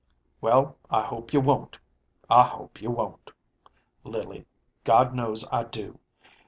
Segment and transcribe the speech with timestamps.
[0.41, 1.77] "Well, I hope you won't
[2.27, 3.29] I hope you won't,
[4.03, 4.47] Lily.
[4.83, 5.99] God knows I do.